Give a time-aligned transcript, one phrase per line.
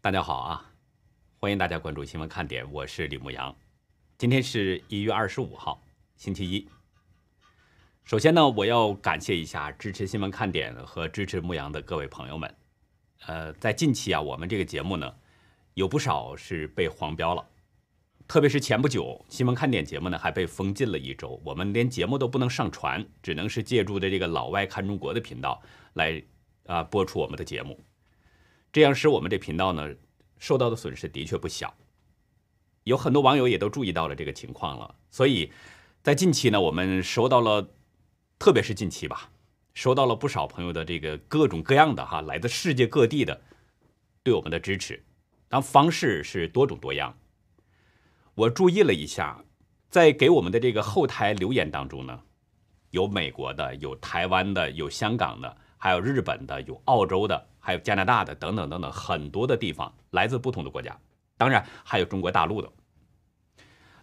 [0.00, 0.64] 大家好啊，
[1.40, 3.52] 欢迎大家关注新闻看点，我是李牧阳。
[4.16, 5.82] 今天是一月二十五号，
[6.14, 6.68] 星期一。
[8.04, 12.54] 首先呢，我要感谢一下支持新闻看点和支持牧羊的各位朋友们。
[13.26, 15.12] 呃，在近期啊，我们这个节目呢，
[15.74, 17.44] 有不少是被黄标了，
[18.28, 25.60] 特别是前不久新闻看点节目呢，还被封禁了一周，我们连节目都不能上传，只能是借助的这个老外看中国的频道
[25.94, 26.22] 来
[26.66, 27.80] 啊播出我们的节目。
[28.72, 29.94] 这样使我们这频道呢
[30.38, 31.74] 受到的损失的确不小，
[32.84, 35.52] 有很多网友也都注意到了这个情况了，所以
[36.02, 37.68] 在近期呢，我们收到了，
[38.38, 39.30] 特别是近期吧，
[39.74, 43.42] 收到了不少朋友的这个各种各样的哈，来自世界各地的
[44.22, 45.04] 对我们的支持，
[45.48, 47.18] 当方式是多种多样。
[48.34, 49.44] 我注意了一下，
[49.90, 52.22] 在给我们的这个后台留言当中呢，
[52.90, 57.46] 有美国的，有台湾的，有香港的，还有日本的，有澳洲的。
[57.60, 60.98] 还有加拿大的等等等等很多的地方，来自不同的国家，
[61.36, 62.72] 当然还有中国大陆的，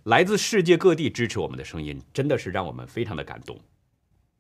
[0.04, 3.60] 来自世界各地支持我们的声音，真的是让我们非常的感动。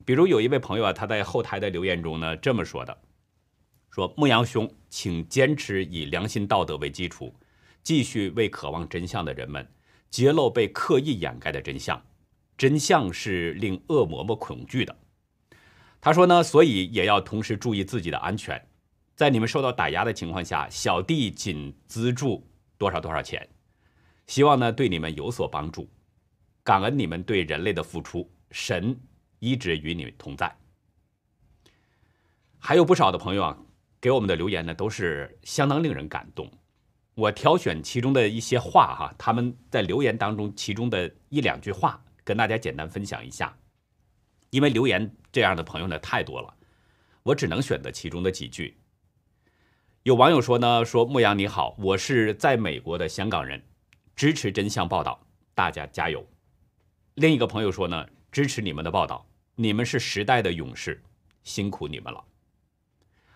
[0.05, 2.95] 比如有一位朋友啊，他在后台的留言中呢这么说的
[3.89, 7.33] ：“说牧羊兄，请坚持以良心道德为基础，
[7.81, 9.67] 继续为渴望真相的人们
[10.11, 11.99] 揭露被刻意掩盖的真相。
[12.55, 14.95] 真相是令恶魔们恐惧的。”
[16.05, 18.63] 他说呢，所以也要同时注意自己的安全。
[19.15, 22.47] 在你们受到打压的情况下，小弟仅资助
[22.77, 23.49] 多少多少钱，
[24.27, 25.89] 希望呢对你们有所帮助，
[26.63, 28.95] 感恩你们对人类的付出，神
[29.39, 30.55] 一直与你们同在。
[32.59, 33.57] 还有不少的朋友啊，
[33.99, 36.47] 给我们的留言呢都是相当令人感动。
[37.15, 43.57] 我挑选其中的一些话哈，他们在留言当中其中的一两句话，跟大家简单分享一下。
[44.55, 46.53] 因为留言这样的朋友呢太多了，
[47.23, 48.77] 我只能选择其中的几句。
[50.03, 53.61] 有网友说呢，说牧羊你好，我是在美国的香港人，
[54.15, 56.25] 支持真相报道，大家加油。
[57.15, 61.03] 另一个朋友说呢，支持你们的报道，你们是时代的勇士，
[61.43, 62.23] 辛苦你们了。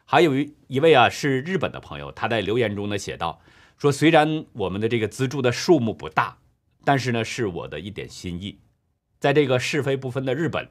[0.05, 3.41] 还有一一位啊，是日本的朋友，他在留言中呢写道，
[3.77, 6.37] 说虽然我们的这个资助的数目不大，
[6.85, 8.61] 但是呢是我的一点心意。
[9.19, 10.69] 在这个是非不分的日本，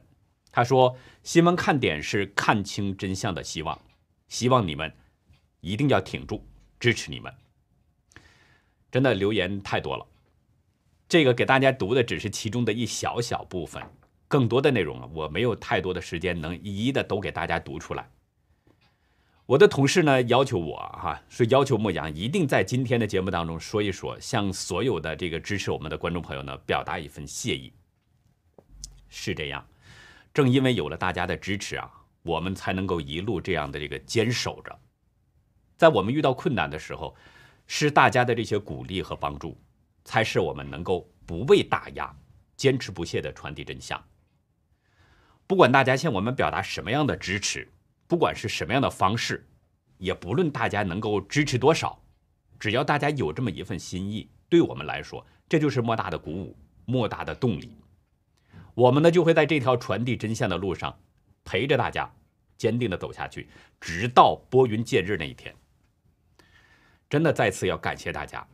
[0.50, 3.78] 他说新闻看点是看清真相的希望，
[4.28, 4.92] 希望你们。
[5.60, 6.46] 一定要挺住，
[6.78, 7.34] 支持你们！
[8.92, 10.06] 真的留言太多了，
[11.08, 13.82] 这个给大家读的只是其中的一小小部分，
[14.28, 18.08] 更多的内容啊，我没有太多的时间能一一的都给大家读出来。
[19.46, 27.72] 我的同事呢要求我哈，是要求牧羊一定在今天的节目当中说一说，向所有的这个支持我们的观众朋友呢表达一份谢意。
[29.08, 29.66] 是这样，
[30.38, 31.90] 正因为有了大家的支持啊，
[32.22, 34.78] 我们才能够一路这样的这个坚守着。
[35.76, 37.16] 在我们遇到困难的时候，
[37.66, 39.60] 是大家的这些鼓励和帮助，
[40.04, 42.16] 才使我们能够不被打压，
[42.56, 44.00] 坚持不懈地传递真相。
[45.48, 47.68] 不管大家向我们表达什么样的支持，
[48.06, 49.44] 不管是什么样的方式，
[49.96, 52.00] 也不论大家能够支持多少，
[52.60, 57.76] 只要大家有这么一份心意，对我们来说，这就是莫大的鼓舞，莫大的动力。
[58.78, 60.96] 我们呢，就会在这条传递真相的路上，
[61.44, 62.08] 陪着大家，
[62.56, 63.48] 坚定的走下去，
[63.80, 65.52] 直到拨云见日那一天。
[67.10, 68.46] 真的再次要感谢大家。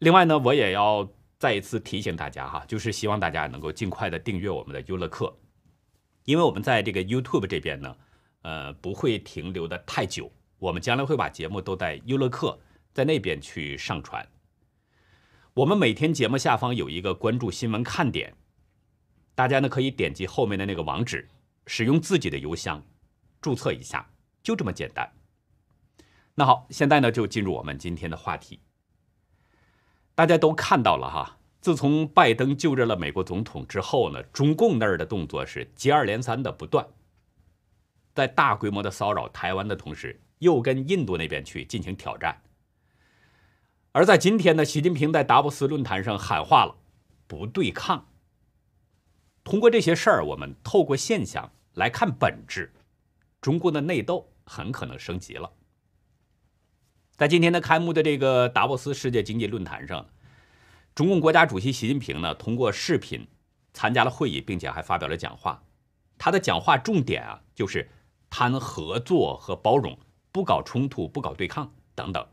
[0.00, 5.34] 另外呢，我也要再一次提醒大家哈，就是希望大家能够尽快的订阅我们的优乐课，
[6.26, 7.96] 因为我们在这个 YouTube 这边呢，
[8.42, 12.60] 呃，不会停留的太久，我们将来会把节目都在优乐课
[12.92, 14.28] 在那边去上传。
[15.54, 18.34] 我们每天节目下方有一个关注新闻看点，
[19.40, 21.26] 大家呢可以点击后面的那个网址，
[21.66, 22.84] 使用自己的邮箱
[23.40, 24.06] 注册一下，
[24.42, 25.10] 就这么简单。
[26.34, 28.60] 那好，现在呢就进入我们今天的话题。
[30.14, 36.86] 大家都看到了哈，自从拜登就任了美国总统之后呢，中共那儿的动作是接二连三的不断，
[38.14, 42.42] 在大规模的骚扰台湾的同时，又跟印度那边去进行挑战。
[43.92, 46.76] 而在今天呢，习近平在达布斯论坛上喊话了，
[47.26, 48.08] 不对抗。
[49.50, 52.72] 通过这些事儿，我们透过现象来看本质，
[53.40, 55.50] 中国的内斗很可能升级了。
[57.16, 60.06] 在今天的开幕的这个达沃斯世界经济论坛上，
[60.94, 63.26] 中共国家主席习近平呢通过视频
[63.72, 65.64] 参加了会议，并且还发表了讲话。
[66.16, 67.90] 他的讲话重点啊就是
[68.30, 69.98] 谈合作和包容，
[70.30, 72.24] 不搞冲突，不搞对抗等等。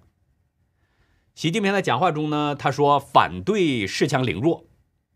[1.33, 4.67] 习近平在讲话中呢，他说反对恃强凌弱，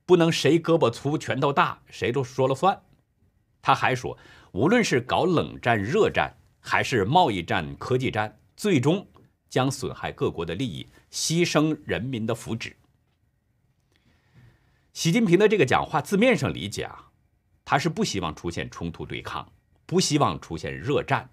[0.05, 2.81] 不能谁胳膊粗拳头大谁都说了算。
[3.61, 4.17] 他还说，
[4.51, 9.07] 无论是搞冷战、热战，还是贸易战、科技战，最终。
[9.49, 12.71] 将损害各国的利益，牺牲人民的福祉。
[14.93, 17.11] 习近平的这个讲话字面上理解啊，
[17.65, 19.51] 他是不希望出现冲突对抗，
[19.85, 21.29] 不希望出现热战。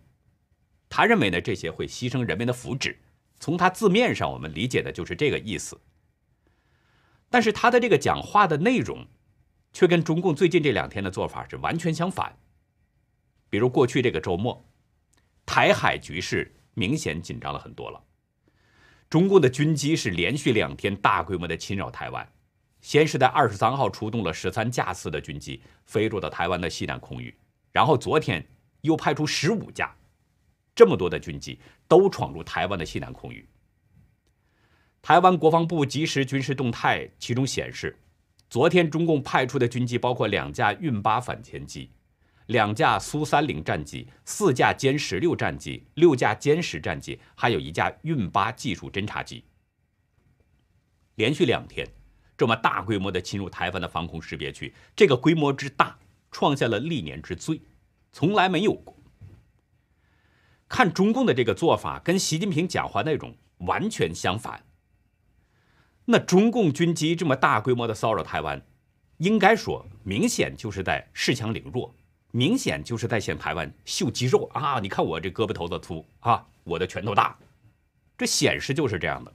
[0.89, 2.97] 他认为呢，这些会牺牲人民的福祉。
[3.39, 5.81] 从他字面上，我们理解的就是这个意思。
[7.31, 9.07] 但是他的这个讲话的内容，
[9.73, 12.39] 却跟中共最近这两天的做法是完全相反。
[13.51, 14.65] 比如过去这个周末，
[15.47, 18.03] 台海局势明显紧张了很多了。
[19.11, 22.31] 中共的军机是连续两天大规模的侵扰台湾，
[22.81, 27.35] 先是在二十三号出动了十三架次的军机飞入到台湾的西南空域，
[27.73, 28.47] 然后昨天
[28.83, 29.95] 又派出十五架。
[30.75, 31.59] 这么多的军机
[31.89, 33.49] 都闯入台湾的西南空域。
[35.01, 37.99] 台湾国防部即时军事动态其中显示，
[38.51, 41.91] 昨天中共派出的军机包括两架运八反潜机、
[42.47, 49.45] 两架苏三零战机、四架歼十六战机、六架歼十战机，还有一架运八技术侦察机。
[51.15, 51.87] 连续两天
[52.37, 55.99] 这么大规模的侵入台湾的防空识别区，这个规模之大，
[56.31, 57.61] 创下了历年之最，
[58.13, 58.97] 从来没有过。
[60.69, 64.63] 看中共的这个做法，跟习近平讲话内容完全相反。
[66.11, 68.63] 那中共军机这么大规模的骚扰台湾，
[69.19, 71.95] 应该说明显就是在恃强凌弱，
[72.31, 74.81] 明显就是在向台湾秀肌肉啊！
[74.81, 77.37] 你看我这胳膊头子粗啊， 我的拳头大，
[78.17, 79.31] 这显示就是这样的。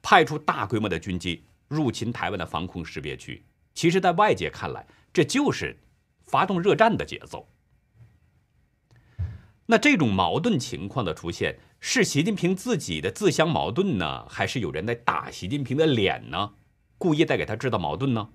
[0.00, 3.44] 派出大规模的军机入侵台湾的防空识别区，
[3.74, 5.76] 其实，在外界看来，这就是
[6.22, 7.46] 发动热战的节奏。
[9.66, 16.54] 那这种矛盾情况的出现，是习近平自己的自相矛盾呢，还是有人在打习近平的脸呢？
[16.96, 18.30] 故意在给他制造矛盾呢？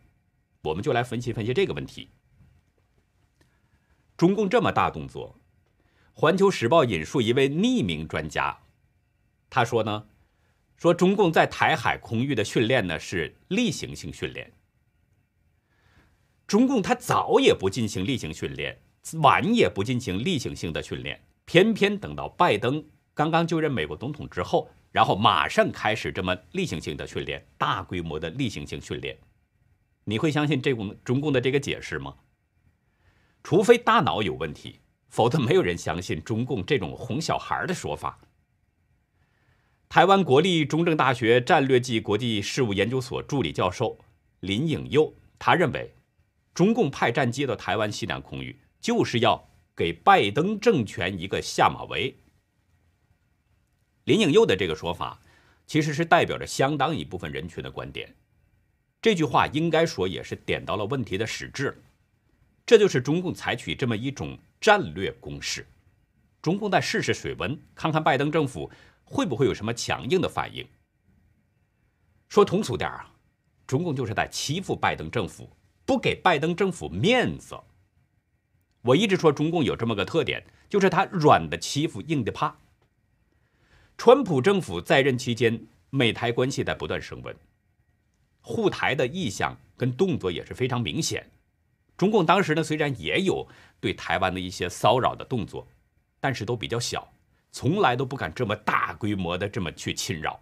[0.61, 2.09] 我们就来分析分析这个问题。
[4.15, 5.35] 中共这么大动作，
[6.13, 8.55] 《环球时报》引述一位匿名专家，
[9.49, 10.05] 他说呢，
[10.77, 14.53] 说中共在台海空域的训练呢是例行性训练。
[16.45, 18.79] 中共他早也不进行例行训练。
[19.23, 22.85] 晚也不进行例行性的训练，偏偏等到拜登
[23.19, 29.18] 刚刚就任美国总统之后，然后马上开始这么例行性的训练，大规模的例行性训练。
[30.06, 32.16] 你会相信这种中共的这个解释吗？
[33.44, 34.80] 除非大脑有问题，
[35.10, 38.18] 否则没有人相信中共这种哄小孩的说法。
[39.89, 44.00] 台湾国立中正大学战略暨国际事务研究所助理教授
[44.39, 45.94] 林颖佑，他认为，
[46.54, 48.57] 中共派战机到台湾西南空域。
[48.80, 52.18] 就是要给拜登政权一个下马威。
[54.05, 55.19] 林颖佑的这个说法，
[55.67, 58.15] 其实是代表着相当一部分人群的观点。
[59.01, 61.81] 这句话应该说也是点到了问题的实质。
[62.65, 65.65] 这就是中共采取这么一种战略攻势。
[66.41, 68.69] 中共在试试水温，看看拜登政府
[69.03, 70.67] 会不会有什么强硬的反应。
[72.27, 73.11] 说通俗点啊，
[73.65, 75.49] 中共就是在欺负拜登政府，
[75.85, 77.59] 不给拜登政府面子。
[78.81, 82.55] 我一直说中共有这么个特点，就是他软的欺负，硬的怕。
[83.99, 87.35] 川普政府在任期间，美台关系在不断升温，
[88.39, 91.29] 护台的意向跟动作也是非常明显。
[91.97, 93.45] 中共当时呢，虽然也有
[93.81, 95.67] 对台湾的一些骚扰的动作，
[96.21, 97.11] 但是都比较小，
[97.51, 100.39] 从来都不敢这么大规模的这么去侵扰。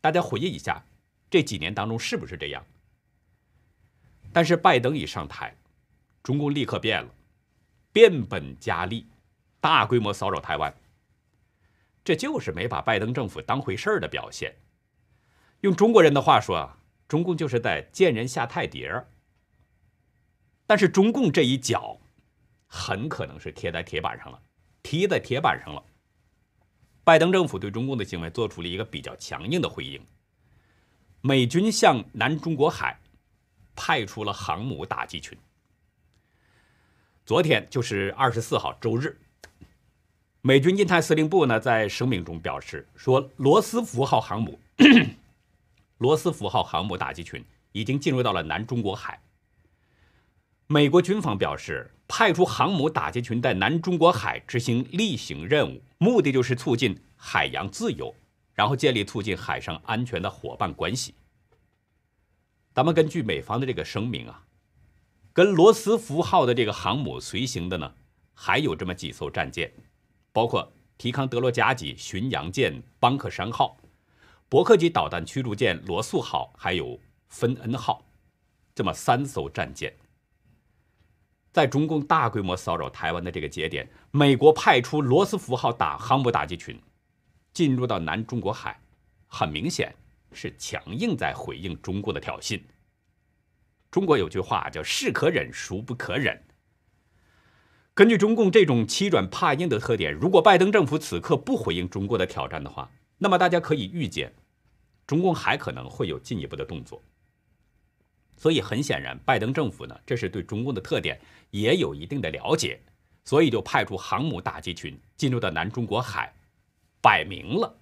[0.00, 0.82] 大家回忆一下，
[1.28, 2.64] 这几年当中是不是这样？
[4.32, 5.54] 但是拜登一上台，
[6.22, 7.14] 中共立刻变了。
[7.92, 9.04] 变本加厉，
[9.60, 10.74] 大规模骚扰台湾，
[12.08, 14.56] 这就是没把拜登政府当回事儿的表现。
[15.60, 18.90] 用中国人的话说，中共就是在见人下菜碟
[20.66, 22.00] 但是中共这一脚，
[22.66, 24.40] 很可能是贴在铁板上了，
[24.82, 25.84] 踢在铁板上了。
[27.04, 30.02] 拜登政府对中共的行为做出了一个比较强硬的回应，
[31.20, 32.98] 美军向南中国海
[33.76, 35.36] 派出了航母打击群。
[37.26, 39.20] 昨天就是二十四号周日，
[40.40, 44.58] 美军印太司令部呢在声明中表示说，罗斯福号航母，
[45.98, 49.20] 罗斯福号航母打击群已经进入到了南中国海。
[50.68, 58.14] 美国军方表示，派出航母打击群在南中国海执行例行任务，目的就是促进海洋自由，
[58.54, 61.14] 然后建立促进海上安全的伙伴关系。
[62.72, 64.44] 咱们根据美方的这个声明啊。
[65.32, 67.94] 跟罗斯福号的这个航母随行的呢，
[68.34, 69.72] 还有这么几艘战舰，
[70.38, 73.76] 包括提康德罗加级巡洋舰邦克山号、
[74.48, 78.06] 伯克级导弹驱逐舰罗素号，还有芬恩号，
[78.72, 79.92] 这么三艘战舰。
[81.50, 86.80] 在中共大规模骚扰台湾的这个节点，美国派出罗斯福号打航母打击群，
[87.52, 88.80] 进入到南中国海，
[89.26, 89.92] 很明显
[90.30, 92.62] 是强硬在回应中国的挑衅。
[93.90, 96.40] 中国有句话叫“是可忍，孰不可忍”。
[97.98, 102.88] 根据中共这种欺软怕硬的特点，如果拜登政府此刻不回应中国的挑战的话，
[103.18, 104.32] 那么大家可以预见，
[105.04, 107.02] 中共还可能会有进一步的动作。
[108.36, 112.80] 所以很显然，拜登政府呢，这是对中共的特点也有一定的了解，
[113.24, 116.32] 所以就派出航母打击群进入到南中国海，
[117.00, 117.76] 摆明了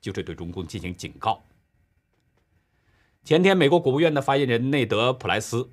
[0.00, 1.42] 就是对中共进行警告。
[3.24, 5.68] 前天，美国国务院的发言人内德·普莱斯，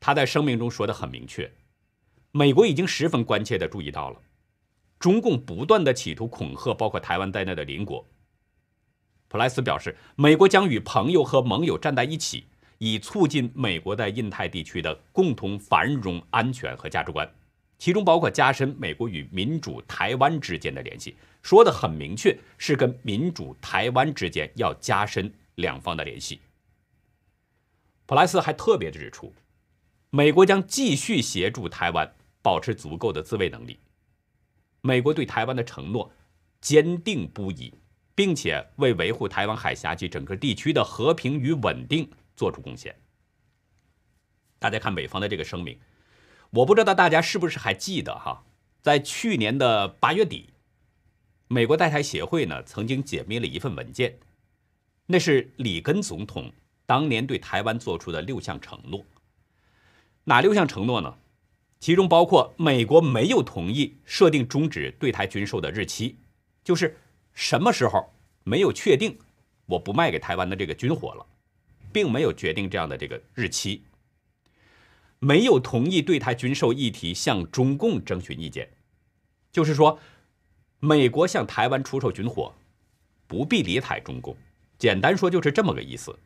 [0.00, 1.48] 他在声明中说的很明确。
[2.32, 4.20] 美国已经十分关切地注意到了，
[4.98, 8.06] 中共不断的企图恐吓包括台湾在内的邻国。
[9.28, 12.44] 普莱斯表示，美国将与朋友和盟友站在一起，
[12.78, 17.30] 以促进美国在印太地区的共同繁荣、安全和价值观，
[17.78, 21.16] 其中包括加深美国与民主台湾之间的联系。
[21.42, 26.40] 说的很明确，是跟民主台湾之间要加深两方的联系。
[28.06, 29.32] 普莱斯还特别指出，
[30.10, 32.14] 美国将继续协助台湾。
[32.42, 33.78] 保持足够的自卫能力。
[34.80, 36.12] 美国对台湾的承诺
[36.60, 37.74] 坚定不移，
[38.14, 42.94] 并且为维护台湾海峡及整个地区的和平与稳定做出贡献。
[44.58, 45.78] 大家看美方的这个声明，
[46.50, 48.44] 我不知道大家是不是还记得哈，
[48.80, 50.50] 在去年的八月底，
[51.46, 54.18] 美国在台协会呢曾经解密了一份文件，
[55.06, 56.52] 那是里根总统
[56.86, 59.04] 当年对台湾做出的六项承诺。
[60.24, 61.18] 哪六项承诺呢？
[61.80, 66.16] 其中包括美国没有同意设定终止对台军售的日期，
[66.64, 66.96] 就是
[67.32, 69.16] 什么时候没有确定，
[69.66, 71.24] 我不卖给台湾的这个军火了，
[71.92, 73.84] 并没有决定这样的这个日期。
[75.20, 78.68] 没有同意对台军售议题向中共征询意见，
[79.50, 79.98] 就是说，
[80.80, 82.54] 美国向台湾出售军火，
[83.26, 84.36] 不必理睬中共。
[84.78, 86.16] 简单说就是这么个意思。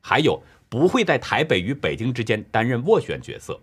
[0.00, 3.60] 还有不会在台北与北京之间担任斡旋角色。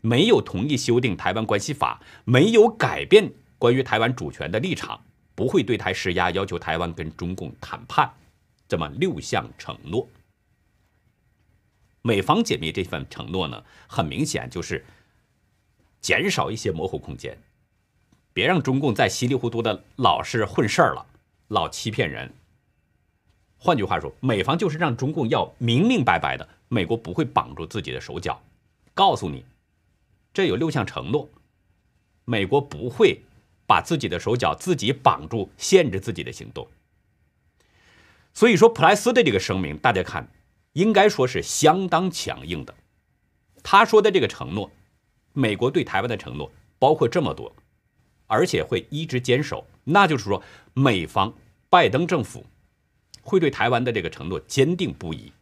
[0.00, 5.00] 没有同意修订《台湾关系法》，没有改变关于台湾主权的立场，
[5.34, 8.10] 不会对台施压，要求台湾跟中共谈判，
[8.68, 10.08] 这么六项承诺。
[12.02, 14.84] 美方解密这份承诺呢，很明显就是
[16.00, 17.36] 减少一些模糊空间，
[18.32, 21.04] 别让中共再稀里糊涂的老是混事儿了，
[21.48, 22.32] 老欺骗人。
[23.58, 28.40] 换句话说，美方就是让中共要明明白白的，美国不会绑住自己的手脚，
[28.94, 29.44] 告诉你。
[30.32, 31.28] 这有六项承诺，
[32.24, 33.22] 美国不会
[33.66, 36.68] 把自己的手脚自己绑住，限制自己的行动。
[38.32, 40.30] 所以说，普莱斯的这个声明，大家看，
[40.74, 42.74] 应该说是相当强硬的。
[43.62, 44.70] 他说的这个承诺，
[45.32, 47.52] 美国对台湾的承诺包括这么多，
[48.28, 49.66] 而且会一直坚守。
[49.82, 50.40] 那就是说，
[50.74, 51.34] 美方
[51.68, 52.46] 拜登政府
[53.20, 55.32] 会对台湾的这个承诺坚定不移。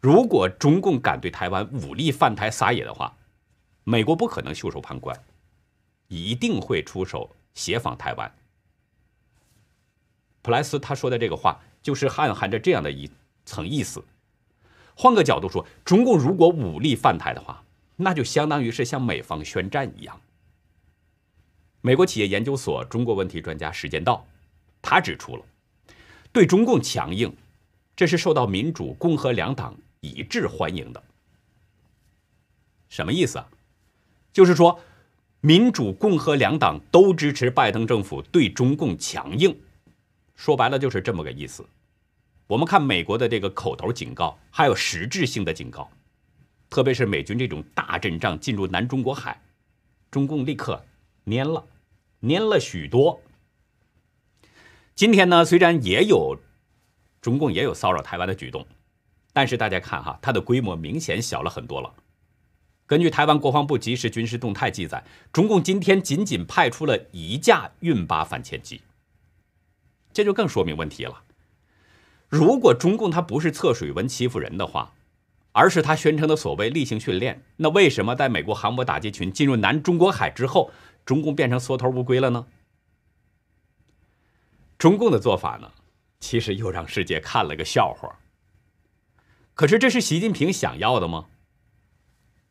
[0.00, 3.14] 如果中共敢对台湾武力犯台撒野的话，
[3.84, 5.18] 美国不可能袖手旁观，
[6.08, 8.32] 一定会出手协防台湾。
[10.42, 13.10] 普莱斯他说的这个话，就是暗含着这样的一
[13.44, 14.02] 层意思。
[14.94, 17.62] 换个角度说，中共如果武力犯台的话，
[17.96, 20.20] 那就相当于是向美方宣战一样。
[21.80, 24.26] 美国企业研究所中国问题专家石建道，
[24.82, 25.44] 他指出了，
[26.32, 27.34] 对中共强硬，
[27.96, 31.02] 这是受到民主、共和两党一致欢迎的。
[32.88, 33.48] 什么意思啊？
[34.32, 34.78] 就是说，
[35.40, 39.56] 民主、共和两党都支持拜登政府对中共强硬，
[40.36, 41.66] 说白了就是这么个意思。
[42.46, 45.90] 我们看美国的这个口头警告，还有实质性的警告，
[46.68, 49.40] 特别是美军这种大阵仗进入南中国海，
[50.10, 50.84] 中共立刻
[51.26, 51.64] 蔫了，
[52.22, 53.20] 蔫了许多。
[54.94, 56.36] 今天呢，虽然也有
[57.20, 58.66] 中共也有骚扰台湾的举动，
[59.32, 61.94] 但是大家看哈，它的规模明显小了很多了。
[62.90, 68.80] 根据台湾国防部即时军事动态记载，中共今天仅仅派出了一架运八反潜机，
[70.12, 71.22] 这就更说明问题了。
[72.28, 74.92] 如果中共他不是测水温欺负人的话，
[75.52, 80.72] 而是他宣称的所谓例行训练，那为什么在美国航母打击群进入南中国海之后，
[81.06, 82.48] 中共变成缩头乌龟了呢？
[84.76, 85.70] 中共的做法呢，
[86.18, 88.18] 其实又让世界看了个笑话。
[89.54, 91.26] 可是这是习近平想要的吗？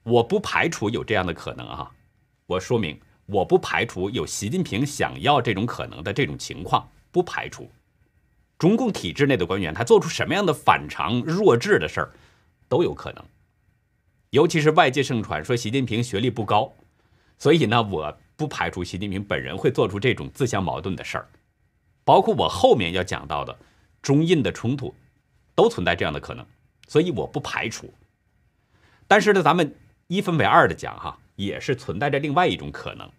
[0.03, 1.91] 我不排除有这样的可能啊！
[2.45, 7.69] 我说明，我不排除有习近平想要这种可能的这种情况，不排除
[8.57, 12.11] 中共体制内的官员他做出什么样的反常弱智的事儿
[12.67, 13.23] 都有可能。
[14.31, 16.73] 尤其是外界盛传说习近平学历不高，
[17.37, 21.27] 所以呢，我不排除习近平本人会做出这种自相矛盾的事儿。
[22.03, 23.57] 包括我后面要讲到的
[24.01, 24.93] 中印的冲突，
[25.55, 26.45] 都存在这样的可能，
[26.87, 27.93] 所以我不排除。
[29.07, 29.75] 但是呢，咱们
[30.09, 33.09] 一分为二的讲哈，也是存在着另外一种可能，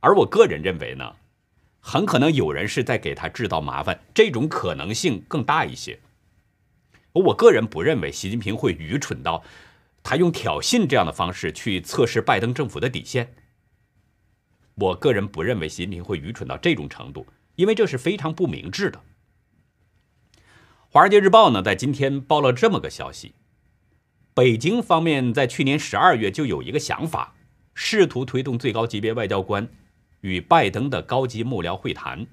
[0.00, 1.16] 而我个人认为呢，
[1.80, 5.98] 很可能有人是在给他制造麻烦，这种可能性更大一些。
[7.12, 9.42] 我个人不认为习近平会愚蠢到
[10.02, 13.34] 他用挑衅这样的方式去测试拜登政府的底线。
[14.74, 17.26] 我个人不认为习近平会愚蠢到这种程度。
[17.56, 18.98] 因为这是非常不明智的。
[20.90, 23.32] 《华尔街日报》呢，在今天报了这么个消息：
[24.36, 27.34] 北京方面在去年十二月就有一个想法，
[27.72, 29.66] 试图推动最高级别外交官
[30.20, 32.26] 与拜登的高级幕僚会谈，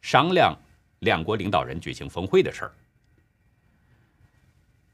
[0.00, 0.58] 商量
[0.98, 2.72] 两国领导人举行峰会的事儿。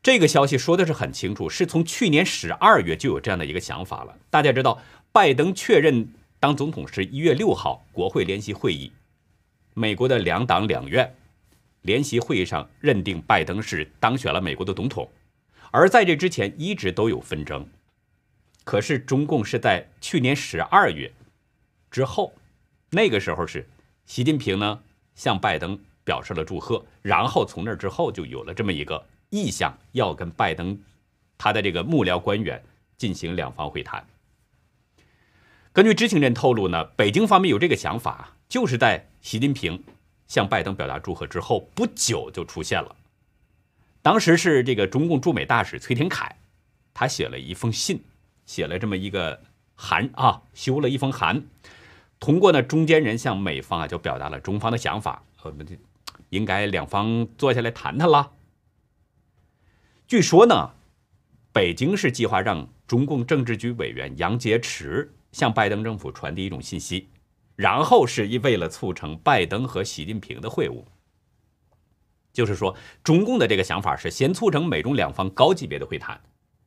[0.03, 4.15] 这个消息说的是很清楚，是从去年十二月就有这样的一个想法了。
[4.29, 8.93] 大家知道，拜登确认当总统是一月六号国会联席会议。
[9.73, 11.15] 美国的两党两院
[11.81, 15.11] 联席会议上认定拜登是当选了美国的总统，
[15.71, 17.67] 而在这之前一直都有纷争。
[18.65, 21.13] 可是中共是在去年十二月
[21.91, 22.33] 之后，
[22.91, 23.67] 那个时候是
[24.05, 24.81] 习近平呢
[25.15, 30.79] 向拜登表示了祝贺，然后从那之后就有了这么一个意向，要跟拜登
[31.37, 32.63] 他的这个幕僚官员
[32.97, 34.07] 进行两方会谈。
[35.73, 38.35] 根据知情人透露呢，北京方面有这个想法。
[38.49, 39.85] 就是在习近平
[40.27, 42.97] 向拜登表达祝贺之后不久就出现了。
[44.09, 46.39] 当时是这个中共驻美大使崔天凯，
[46.95, 48.03] 他写了一封信，
[48.47, 49.43] 写了这么一个
[49.75, 51.45] 函啊，修了一封函，
[52.19, 55.77] 通过呢中间人向美方啊就表达了中方的想法，我们就
[56.31, 58.33] 应该两方坐下来谈谈了。
[60.07, 60.71] 据说呢，
[61.53, 67.11] 北京是计划让中共政治局委员杨洁篪向拜登政府传递一种信息。
[67.57, 70.85] 然后是一为了促成拜登和习近平的会晤，
[72.33, 76.21] 就是说，中共的这个想法是先促成美中两方高级别的会谈，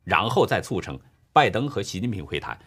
[0.03, 0.99] 然后再促成
[1.31, 2.59] 拜登和习近平会谈，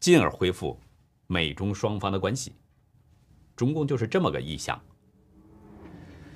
[0.00, 0.78] 进而恢复
[1.26, 2.54] 美中双方的关系。
[3.54, 4.80] 中共就是这么个意向。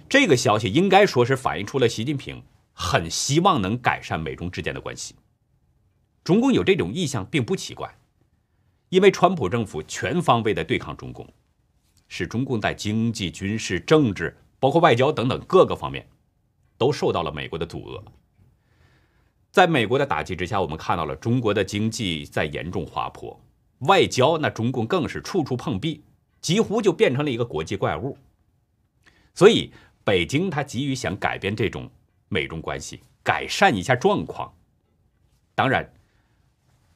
[0.09, 5.17] 这个消息应该说是反映出了习近平很希望能改善美中之间的关系。
[6.23, 7.99] 中共有这种意向并不奇怪。
[8.89, 11.29] 因为川普政府全方位的对抗中共，
[12.07, 16.09] 使中共在经济、军事、政治，包括外交等等各个方面，
[16.77, 18.03] 都受到了美国的阻遏。
[19.53, 23.41] 在美国的打击之下，我们看到了中国的经济在严重滑坡，
[23.83, 26.03] 外交那中共更是处处碰壁，
[26.41, 28.19] 几乎就变成了一个国际怪物。
[29.35, 31.89] 所以，北京他急于想改变这种
[32.29, 34.53] 美中关系，改善一下状况。
[35.55, 35.89] 当然。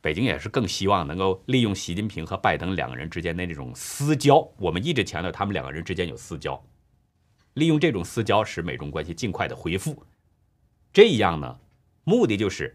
[0.03, 6.61] 北京也是更希望能够利用习近平和拜登两个人之间的这种私交，我们一直强调他们两个人之间有私交，
[7.55, 10.03] 利用这种私交使美中关系尽快的恢复，
[10.93, 11.59] 这样呢，
[12.05, 12.75] 目的就是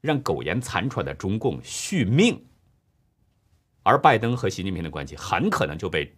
[0.00, 2.44] 让苟延残喘的中共续命，
[3.82, 6.14] 而拜登和习近平的关系很可能就被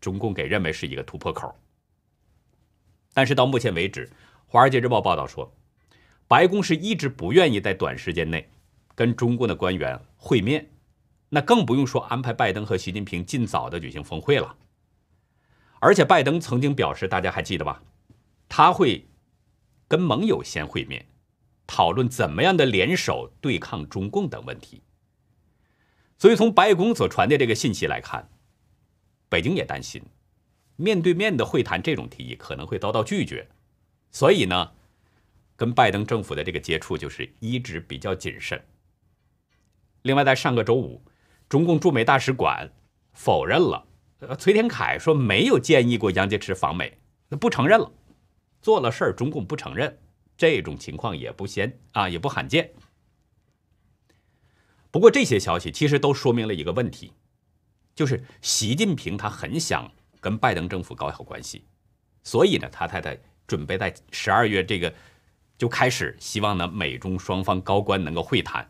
[0.00, 1.54] 中共给认为是一个突破口。
[3.14, 4.06] 但是到目前为止，
[4.46, 5.52] 《华尔街日报》报道说，
[6.26, 8.48] 白宫是一直不愿意在短时间内。
[8.94, 10.68] 跟中共的官员会面，
[11.28, 14.56] 那更不用说安排拜登和习近平尽早的举行峰会了。
[15.80, 17.82] 而且拜登曾经表示，大家还记得吧？
[18.48, 19.06] 他会
[19.86, 21.06] 跟盟友先会面，
[21.66, 24.82] 讨论怎么样的联手对抗中共等问题。
[26.18, 28.28] 所以从白宫所传递这个信息来看，
[29.28, 30.02] 北京也担心
[30.76, 33.48] 面对面的会谈这种提议可能会遭到拒绝，
[34.10, 34.72] 所以呢，
[35.56, 38.64] 跟拜登政府的这个接触就是一直比较谨慎。
[40.02, 41.02] 另外，在上个周五，
[41.48, 42.70] 中共驻美大使馆
[43.12, 43.87] 否认了。
[44.20, 47.92] 呃，崔天凯说没有建议过杨洁篪访美，那不承认了。
[48.60, 49.98] 做了事儿，中共不承认，
[50.36, 52.72] 这种情况也不鲜啊，也不罕见。
[54.90, 57.12] 不过，这些消息其实都说明了一个问题，
[57.94, 59.88] 就是习近平他很想
[60.20, 61.64] 跟拜登政府搞好关系，
[62.24, 64.92] 所以呢，他太太准备在十二月这个
[65.56, 68.68] 就开始，希望呢美中双方高官能够会谈。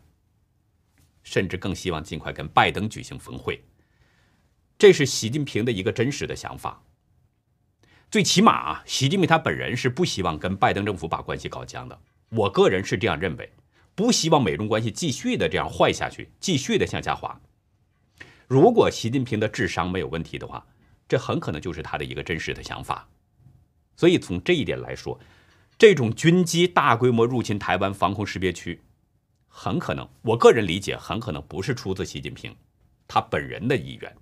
[1.23, 3.63] 甚至更希望尽快跟拜登举行峰会，
[4.79, 6.85] 这是习近平的一个真实的想法。
[8.11, 12.01] 最起码啊，习近平他本人是不希望跟拜登政府把关系搞僵的。
[12.31, 13.53] 我个人是这样认为，
[13.97, 17.41] 不希望美中关系继续的这样坏下去，继续的向下滑。
[18.47, 20.64] 如果习近平的智商没有问题的话，
[21.09, 23.09] 这很可能就是他的一个真实的想法。
[23.97, 25.19] 所以从这一点来说，
[25.77, 28.81] 这种军机大规模入侵台湾防空识别区。
[29.49, 32.55] 很可能，我个人理解，很可能不是出自习近平
[33.09, 34.17] 他本人的意愿。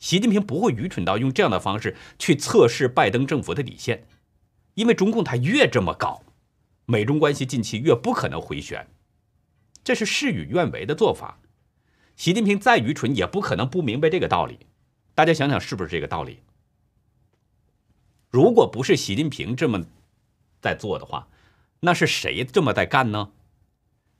[0.00, 4.06] 习近平不会愚蠢到用这样的方式去测试拜登政府的底线，
[4.74, 6.22] 因为中共他越这么搞，
[6.86, 8.88] 美中关系近期越不可能回旋，
[9.84, 11.38] 这是事与愿违的做法。
[12.16, 14.60] 习近平再愚蠢也不可能不明白这个道理，
[15.14, 16.40] 大家想想是不是这个道理？
[18.30, 19.84] 如果不是习近平这么
[20.62, 21.28] 在做的话，
[21.80, 23.32] 那是谁这么在干呢？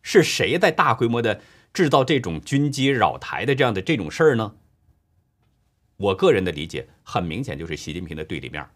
[0.03, 1.40] 是谁在大规模的
[1.73, 4.57] 制造这种军机扰台的这样的这种事儿呢？
[6.01, 8.67] 我个人的理解很明显，就是习近平的对立面，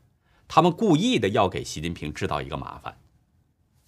[0.47, 2.99] 他们故意的要给习近平制造一个麻烦，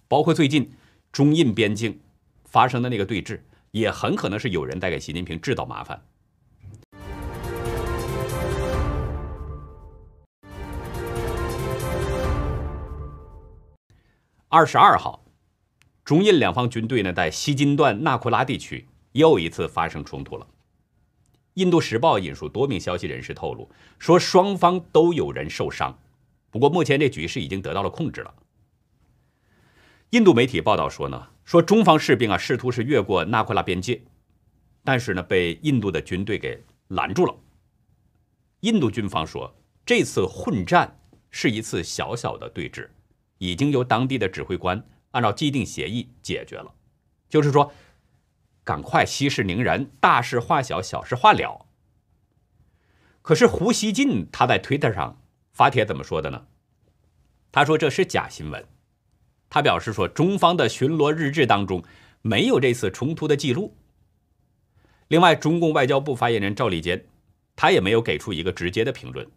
[0.09, 0.72] 包括最近
[1.12, 2.01] 中印边境
[2.46, 3.40] 发生的那个对峙，
[3.72, 6.03] 也很可能是有人在给习近平制造麻烦。
[14.49, 15.27] 二十二号，
[16.07, 20.46] 中印两方军队呢在西金段纳库拉地区又一次发生冲突了。
[21.57, 25.99] 印度时报引述多名消息人士透露，说双方都有人受伤，
[26.51, 28.35] 不过目前这局势已经得到了控制了。
[30.11, 34.03] 印度媒体报道说呢，说中方士兵啊试图是越过纳库拉边界，
[34.85, 37.35] 但是呢被印度的军队给拦住了。
[38.61, 39.51] 印度军方说，
[39.87, 40.99] 这次混战
[41.31, 42.87] 是一次小小的对峙，
[43.38, 46.71] 已经由当地的指挥官按照既定协议解决了，
[47.31, 47.73] 就是说。
[48.66, 51.66] 赶快息事宁人，大事化小，小事化了。
[53.22, 56.48] 可是胡锡进他在推特上发帖怎么说的呢？
[57.52, 58.66] 他说这是假新闻。
[59.48, 61.85] 他表示说，中方的巡逻日志当中
[62.22, 63.76] 没有这次冲突的记录。
[65.07, 67.07] 另外，中共外交部发言人赵立坚
[67.55, 69.31] 他也没有给出一个直接的评论。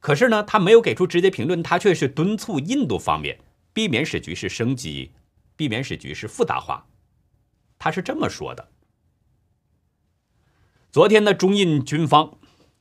[0.00, 3.38] 可是呢，他没有给出直接评论，他却是敦促印度方面
[3.72, 5.12] 避免使局势升级，
[5.54, 6.84] 避免使局势复杂化。
[7.78, 8.68] 他是这么说的：
[10.90, 12.38] 昨天的中印军方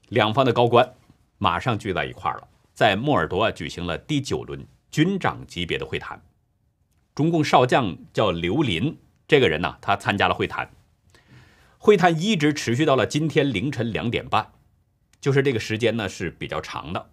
[0.07, 0.95] 两方的高官
[1.37, 6.21] 马上聚在一块了，在莫尔多举行了第九轮军长级别的会谈。
[7.13, 10.71] 中共少将叫刘林，这个人呢，他参加了会谈。
[11.77, 14.51] 会谈一直持续到了今天凌晨两点半，
[15.21, 17.11] 就是这个时间呢是比较长的。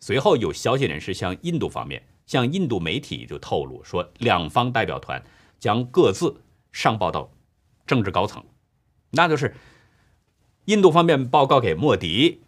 [0.00, 5.22] 随后有消息人士向印度方面、向印度媒体就透露说，两方代表团
[5.58, 6.42] 将各自。
[6.72, 7.30] 上报到
[7.86, 8.44] 政治高层，
[9.10, 9.54] 那就是
[10.66, 12.40] 印度方面报告给莫迪，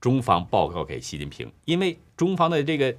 [0.00, 1.50] 中方报告给习近平。
[1.64, 2.94] 因为中方的这个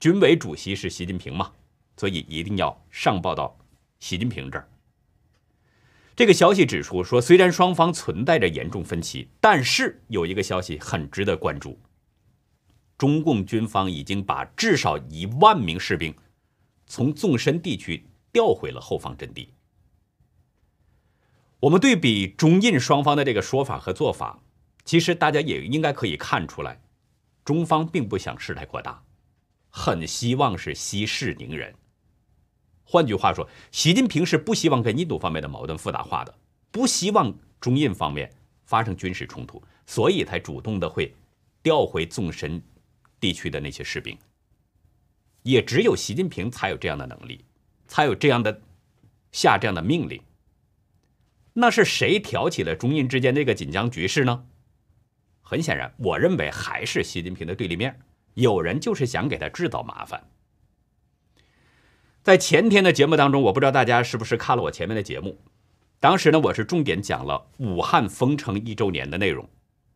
[0.00, 1.52] 军委主席是习近平嘛，
[1.96, 3.56] 所以一定要上报到
[3.98, 4.68] 习近平这儿。
[6.16, 11.78] 这个消息指出说，虽然双方存在着严重分歧，但是有一个消息很值得关注：
[12.98, 16.14] 中共军方已经把至少一万名士兵
[16.86, 19.48] 从纵深地区调回了后方阵地。
[21.60, 24.40] 我们对比中印双方的这个说法和做法，
[24.84, 26.80] 其实大家也应该可以看出来，
[27.44, 29.02] 中方并不想事态扩大，
[29.68, 31.74] 很希望是息事宁人。
[32.82, 36.34] 换句话说，习近平是不希望跟印度方面的矛盾复杂化的，
[36.70, 38.32] 不希望中印方面
[38.64, 41.14] 发生军事冲突，所以才主动的会
[41.62, 42.62] 调回纵深
[43.20, 44.16] 地区的那些士兵。
[45.42, 47.44] 也只有习近平才有这样的能力，
[47.86, 48.60] 才有这样的
[49.30, 50.20] 下这样的命令。
[51.54, 54.46] 那是谁挑起了中印之间这个紧张局势呢？
[55.42, 57.98] 很显然，我认为还是习近平的对立面，
[58.34, 60.28] 有人就是想给他制造麻烦。
[62.22, 65.40] 在前天的节目当中，我不知道大家是不是看了我前面的节目，
[65.98, 69.48] 当时呢，我是重点讲了武汉封城一周年的内容，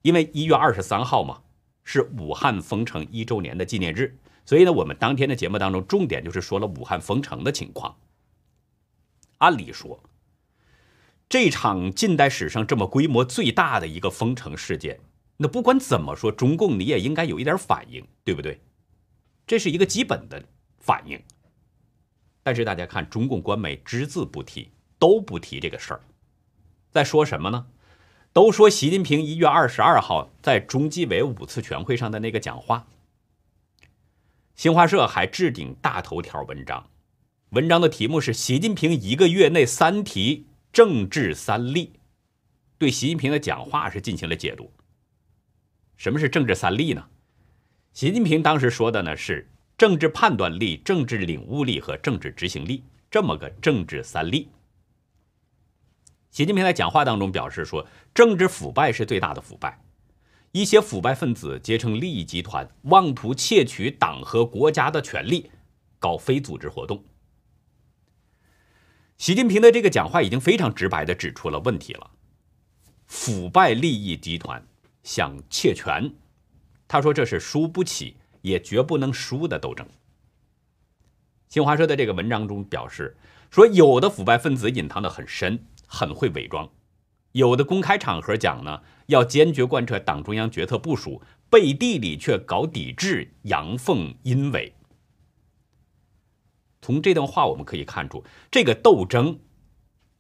[0.03, 1.43] 因为一月二十三号嘛，
[1.85, 7.95] 是武汉封城一周年的纪念日，所以呢，我们当天的节目当中重点就是说了武汉封城的情况。
[9.39, 10.03] 按理说。
[11.29, 15.01] 这场近代史上这么规模最大的一个封城事件，
[15.39, 18.61] 那不管怎么说，中共你也应该有一点反应，对不对？
[19.47, 20.43] 这是一个基本的
[20.79, 21.21] 反应。
[22.43, 26.01] 但是大家看，中共官媒只字不提，都不提这个事儿，
[26.91, 27.67] 在说什么呢？
[28.33, 32.87] 都说习近平一月二十二号在中纪委五次全会上的那个讲话。
[34.55, 36.91] 新华社还置顶大头条文章，
[37.51, 40.47] 文章的题目是“习近平一个月内三提”。
[40.75, 41.93] 政治三立
[42.79, 44.69] 对习近平的讲话是进行了解读。
[45.97, 47.07] 什么是政治三立呢？
[47.93, 54.49] 习近平当时说的呢是政治判断力、政治领悟力和政治执行力这么个政治三立。
[56.33, 59.81] 习近平在讲话当中表示说，政治腐败是最大的腐败，
[60.51, 65.49] 一些腐败分子结成利益集团，妄图窃取党和国家的权利，
[66.01, 67.01] 搞非组织活动。
[69.17, 72.11] 习近平的这个讲话已经非常直白的指出了问题了。
[73.07, 74.67] 腐败利益集团
[75.03, 76.13] 想窃权。
[76.89, 79.87] 他说这是输不起也绝不能输的斗争。
[81.49, 83.17] 新华社的这个文章中表示
[83.51, 86.69] 说，有的腐败分子隐藏的很深，很会伪装；
[87.33, 94.75] 有的公开场合讲呢，要坚决贯彻党中央决策部署，背地里却搞抵制，阳奉阴违。
[96.85, 99.41] 从这段话我们可以看出，这个斗争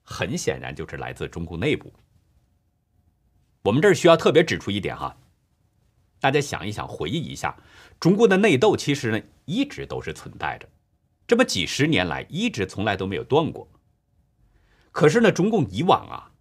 [0.02, 1.92] 很显然就是来自中共内部。
[3.64, 5.14] 我们这儿需要特别指出一点哈，
[6.20, 7.54] 大家想一想，回忆一下，
[8.00, 10.66] 中共的内斗其实呢一直都是存在着，
[11.26, 13.68] 这么几十年来一直从来都没有断过。
[14.90, 16.32] 可是呢，中共以往啊，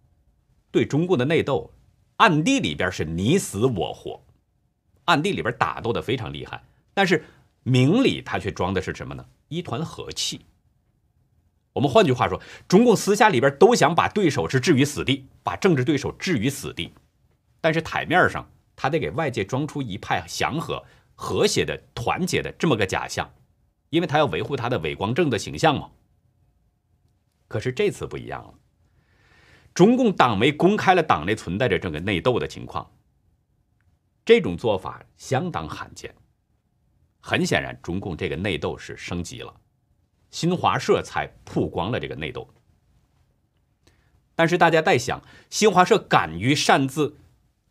[0.70, 1.70] 对中共的内斗，
[2.16, 4.24] 暗地里边是你死我活，
[5.04, 7.26] 暗地里边打斗的非常厉害，但是
[7.62, 9.26] 明里他却装的是什么呢？
[9.54, 10.46] 一团和气。
[11.72, 16.92] 我们换句话说，中共私下里边都想把对手是置于死地，把政治对手置于死地。
[17.60, 23.32] 但是台面上，他得给外界装出一派祥和、和谐的、团结的这么个假象，
[23.90, 25.90] 因为他要维护他的伪光正的形象嘛。
[27.48, 28.54] 可是这次不一样了，
[29.72, 32.90] 中共党媒公开了党内存在着这个内斗的情况，
[34.24, 36.14] 这种做法相当罕见。
[37.26, 39.58] 很显然，中共这个内斗是升级了，
[40.30, 42.46] 新华社才曝光了这个内斗。
[44.34, 47.16] 但是大家在想，新华社敢于擅自。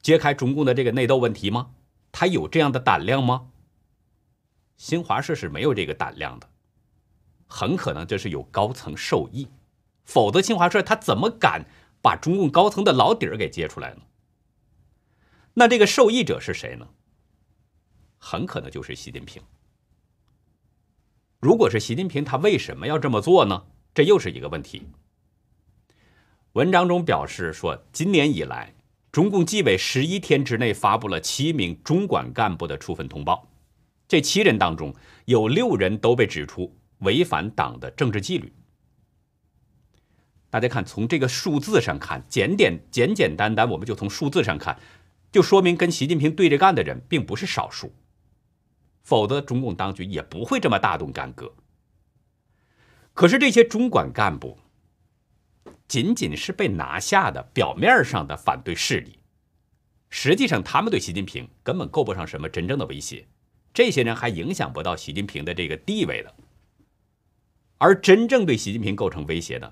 [0.01, 1.69] 揭开中共的这个内斗问题吗？
[2.11, 3.51] 他有这样的胆量吗？
[4.75, 6.49] 新华社是没有这个胆量的，
[7.45, 9.47] 很可能这是有高层授意，
[10.03, 11.65] 否则新华社他怎么敢
[12.01, 14.01] 把中共高层的老底儿给揭出来呢？
[15.53, 16.87] 那这个受益者是谁呢？
[18.23, 19.41] 很可能就是习近平。
[21.41, 23.65] 如果是习近平，他为什么要这么做呢？
[23.93, 24.87] 这又是一个问题。
[26.53, 28.73] 文章中表示说，今年以来。
[29.11, 33.47] 中共纪委十一天之内发布了七名中管干部的处分通报，
[34.07, 34.91] 这七人当中
[35.25, 38.51] 有六人都被指出违反党的政治纪律。
[40.49, 44.79] 大家看，从这个数字上看，简简简简单单，我们就从数字上看，
[45.31, 47.93] 就说明跟习近平对着干的人并不是少数，
[49.03, 51.53] 否则中共当局也不会这么大动干戈。
[53.13, 54.57] 可是这些中管干部。
[55.85, 59.19] 仅仅是被拿下的表面上的反对势力，
[60.09, 63.27] 实际上他们对习近平根本够不上什么真正的威胁，
[63.71, 66.33] 这些人还影响不到习近平的这个地位的。
[67.77, 69.71] 而真正对习近平构成威胁的，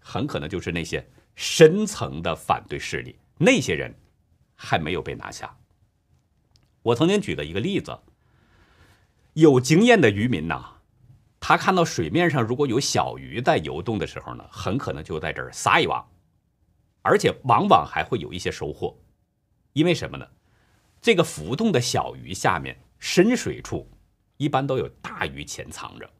[0.00, 3.94] 很可能就是那些深层的反对势力，那些人
[4.54, 5.56] 还没有被拿下。
[6.82, 7.98] 我曾经举了一个例子，
[9.36, 10.64] 有经验的渔民呐。
[11.38, 16.02] 他看到水面上如果有小鱼在游动的时候呢，很可能就在这儿撒一网，
[17.02, 18.98] 而且往往还会有一些收获。
[19.74, 20.26] 因为什么呢？
[21.02, 23.86] 这个浮动的小鱼下面深水处
[24.38, 26.10] 一般都有大鱼潜藏着，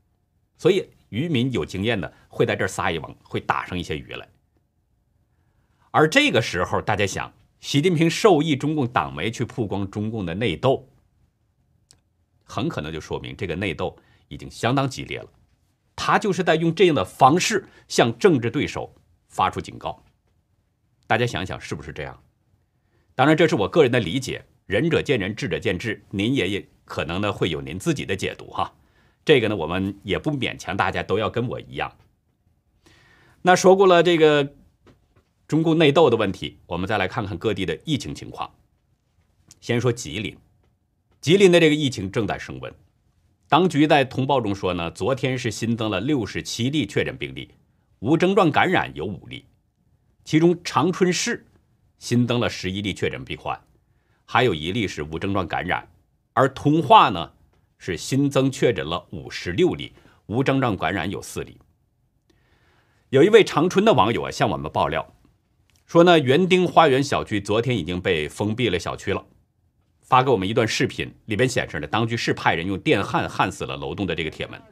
[0.58, 4.28] 所以渔民有经验的会在这儿撒一网，会打上一些鱼来。
[5.90, 10.86] 而这个时候，大家想，习近平授意中共党媒去曝光中共的内斗，
[12.46, 13.94] 很可能就说明这个内斗。
[14.28, 15.28] 已经相当激烈了，
[15.94, 18.92] 他就是在用这样的方式向政治对手
[19.28, 20.02] 发出警告。
[21.06, 22.20] 大家想想是不是这样？
[23.14, 26.02] 当然，这是我个人的理解，仁者见仁，智者见智。
[26.10, 28.74] 您也也可能呢会有您自己的解读哈。
[29.24, 31.96] 这个呢，我们也不勉强大家都要跟我一样。
[33.42, 34.54] 那说过了这个
[35.46, 38.50] 中共内斗的问题，我们再来看看各地的疫情情况。
[39.60, 40.36] 先说吉林，
[41.26, 42.72] 吉林的这个疫情正在升温。
[43.48, 47.50] 当局在通报中说呢，昨天是新增了六十七例确诊病例，
[47.98, 49.44] 无症状感染有五例，
[50.24, 51.44] 其中长春市
[51.98, 53.60] 新增了十一例确诊病患，
[54.24, 55.88] 还有一例是无症状感染，
[56.32, 57.32] 而通化呢
[57.76, 59.92] 是新增确诊了五十六例，
[60.26, 61.58] 无症状感染有四例。
[63.08, 65.12] 有一位长春的网友啊向我们爆料，
[65.86, 69.26] 说呢园丁花园小区昨天已经被封闭了小区了。
[70.06, 74.62] 发给我们一段视频，里边显示呢，当局是派人用电焊焊死了楼栋的这个铁门。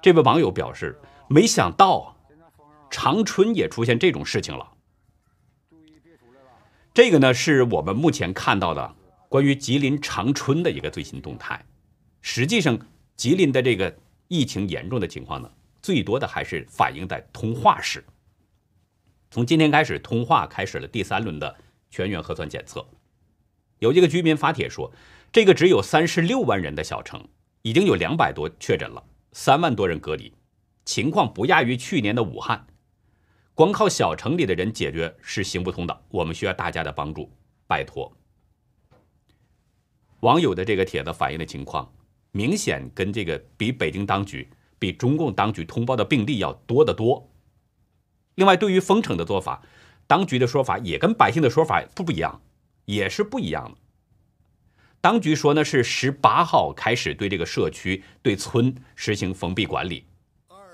[0.00, 2.16] 这位网友表示，没想到
[2.90, 4.72] 长春也出现这种事情了。
[6.94, 8.94] 这个呢，是我们目前看到的
[9.28, 11.62] 关于吉林长春的一个最新动态。
[12.22, 12.78] 实际上，
[13.16, 13.94] 吉林的这个
[14.28, 15.50] 疫情严重的情况呢，
[15.82, 18.02] 最多的还是反映在通化市。
[19.30, 21.54] 从今天开始，通化开始了第三轮的
[21.90, 22.82] 全员核酸检测。
[23.82, 24.92] 有一个居民发帖说，
[25.32, 27.20] 这个只有三十六万人的小城，
[27.62, 30.32] 已经有两百多确诊了，三万多人隔离，
[30.84, 32.64] 情况不亚于去年的武汉。
[33.54, 37.28] 光靠小城里的人解决是行不通的，我们需要大家的帮助，
[37.66, 38.16] 拜托，
[40.20, 41.92] 网友的这个帖子反映的情况，
[42.30, 47.28] 明显跟这个比北京当局、比中共当局通报的病例要多得多。
[48.36, 49.60] 另外，对于封城的做法，
[50.06, 52.40] 当局的说法也跟百姓的说法不不一样，
[52.84, 53.78] 也是不一样的。
[55.00, 60.04] 当局说呢是十八号开始对这个社区、对村实行封闭管理，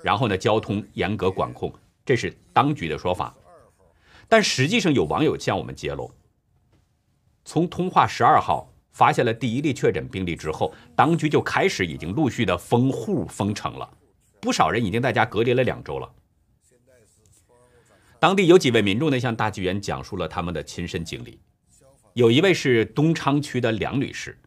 [0.03, 1.73] 然后呢交通严格管控，
[2.05, 3.35] 这是当局的说法。
[4.27, 6.11] 但实际上有网友向我们揭露，
[7.43, 13.89] 从通化十二号发现了第一例确诊病例之后，当局就开始已经陆续的封户封城了，
[14.39, 16.13] 不少人已经在家隔离了两周了。
[18.19, 21.39] 当地有几位民众呢，向大纪元讲述了他们的亲身经历。
[22.19, 24.37] 有一位是东昌区的梁女士，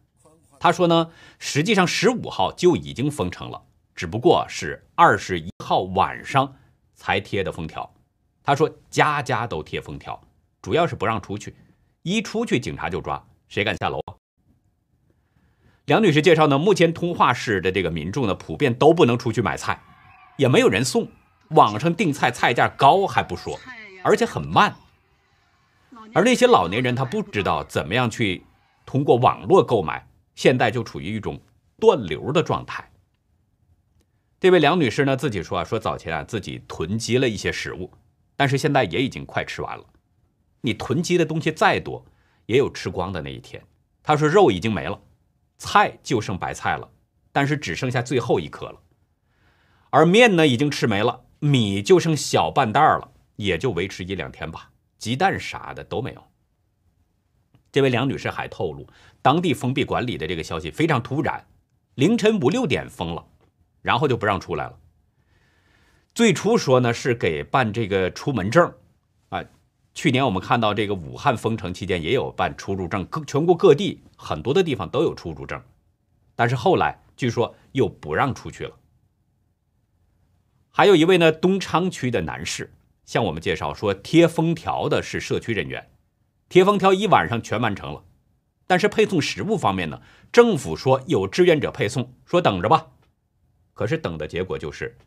[0.59, 1.09] 她说呢，
[1.39, 3.63] 实际上十五号就已经封城了，
[3.95, 6.55] 只不过是二十一号晚上
[6.93, 7.91] 才贴的封条。
[8.43, 10.21] 她说家家都贴封条，
[10.61, 11.55] 主要是不让出去，
[12.03, 13.99] 一出去警察就抓，谁敢下楼？
[15.85, 19.81] 梁女士介绍呢，目前通化市的这个民众呢，普遍都不能出去买菜，
[20.37, 21.07] 也没有人送。
[21.49, 23.59] 网上订菜菜价高还不说，
[24.03, 24.75] 而且很慢。
[26.13, 28.45] 而那些老年人他不知道怎么样去
[28.85, 31.41] 通过网络购买，现在就处于一种
[31.79, 32.91] 断流的状态。
[34.39, 37.89] 这位梁女士呢自己说啊，说早前啊自己囤积了一些食物，
[38.35, 39.83] 但是现在也已经快吃完了。
[40.61, 42.05] 你囤积的东西再多，
[42.45, 43.63] 也有吃光的那一天。
[44.03, 45.01] 她说肉已经没了，
[45.57, 46.89] 菜就剩白菜了，
[47.31, 48.79] 但是只剩下最后一颗了。
[49.89, 51.21] 而面呢已经吃没了。
[51.39, 54.69] 米就剩小半袋了，也就维持一两天吧。
[55.03, 56.23] 鸡蛋啥的都没有。
[57.73, 58.87] 这位梁女士还透露，
[59.21, 61.45] 当地封闭管理的这个消息非常突然，
[61.95, 63.25] 凌晨五六点封了，
[63.81, 64.79] 然后就不让出来了。
[66.15, 68.73] 最初说呢是给办这个出门证，
[69.27, 69.43] 啊，
[69.93, 75.61] 去年我们看到这个武汉封城期间也有办出入证，各全国各地很多的地方都有出入证，
[76.33, 78.73] 但是后来据说又不让出去了。
[80.71, 82.71] 还有一位呢，东昌区的男士
[83.05, 85.91] 向我们介绍说，贴封条的是社区人员，
[86.49, 88.03] 贴封条一晚上全完成了，
[88.65, 92.91] 但是配送食物方面呢，政府说有志愿者配送，说等着吧，
[93.73, 94.97] 可是等的结果就是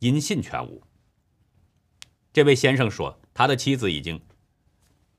[0.00, 0.82] 音信全无。
[2.32, 4.20] 这位先生说，他的妻子已经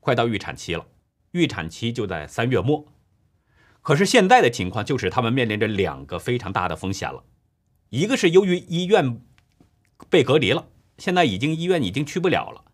[0.00, 0.86] 快到预产期了，
[1.32, 2.86] 预产期就在三月末，
[3.80, 7.24] 可是现在的情况就是他们面临着两个非常大的风险了，
[7.88, 9.22] 一个是由于医院。
[10.10, 10.68] 被隔离了，
[10.98, 12.64] 现在已经医院已经去不了了。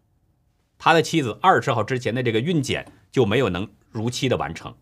[0.79, 4.75] 他的妻子二十号之前的这个孕检就没有能如期的完成。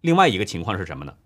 [0.00, 1.16] 另外一个情况是什么呢？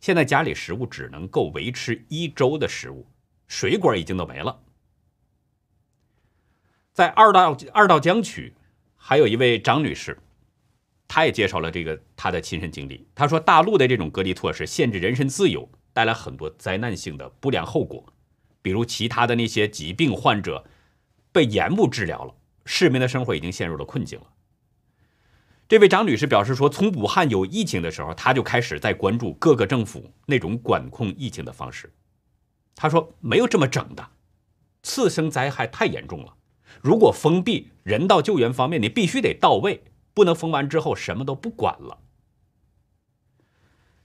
[0.00, 3.06] 现在家里食物只能够维持一周的食物，
[3.48, 4.60] 水果已经都没了。
[6.92, 8.54] 在二道二道江区，
[8.96, 10.18] 还有一位张女士，
[11.06, 13.06] 她也介绍了这个她的亲身经历。
[13.14, 18.06] 她说，大陆的这种隔离措施限制人身自由，带来很多灾难性的不良后果。
[18.62, 20.64] 比如其他的那些疾病患者
[21.32, 24.26] 被延误治疗了，市民的生活已经陷入了困境了。
[25.68, 31.92] 这位张女士表示说，从武汉有疫情的时候，她就开始在关注各个政府那种管控疫情的方式。
[32.74, 34.08] 她说没有这么整的，
[34.82, 36.34] 次生灾害太严重了。
[36.82, 41.98] 如果封闭，人道救援方面你必须得到位，不能封完之后什么都不管了。